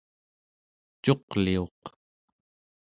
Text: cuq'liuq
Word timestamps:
cuq'liuq 1.03 1.81